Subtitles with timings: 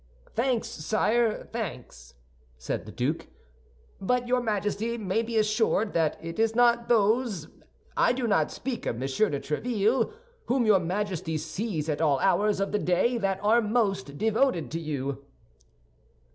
[0.33, 2.15] "Thanks, sire, thanks,"
[2.57, 3.27] said the duke;
[3.99, 8.97] "but your Majesty may be assured that it is not those—I do not speak of
[8.97, 14.17] Monsieur de Tréville—whom your Majesty sees at all hours of the day that are most
[14.17, 15.23] devoted to you."